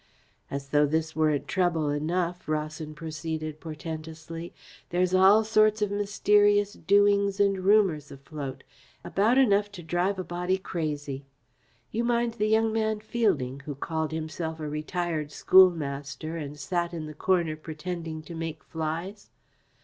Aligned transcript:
"As 0.49 0.69
though 0.69 0.87
this 0.87 1.15
weren't 1.15 1.47
trouble 1.47 1.91
enough," 1.91 2.49
Rawson 2.49 2.95
proceeded 2.95 3.59
portentously, 3.59 4.51
"there's 4.89 5.13
all 5.13 5.43
sorts 5.43 5.79
of 5.83 5.91
mysterious 5.91 6.73
doings 6.73 7.39
and 7.39 7.59
rumours 7.59 8.09
afloat, 8.11 8.63
about 9.03 9.37
enough 9.37 9.71
to 9.73 9.83
drive 9.83 10.17
a 10.17 10.23
body 10.23 10.57
crazy. 10.57 11.27
You 11.91 12.03
mind 12.03 12.33
the 12.39 12.47
young 12.49 12.73
man 12.73 12.99
Fielding, 12.99 13.59
who 13.65 13.75
called 13.75 14.11
himself 14.11 14.59
a 14.59 14.67
retired 14.67 15.31
schoolmaster 15.31 16.35
and 16.35 16.57
sat 16.59 16.95
in 16.95 17.05
the 17.05 17.13
corner 17.13 17.55
pretending 17.55 18.23
to 18.23 18.33
make 18.33 18.63
flies?" 18.63 19.29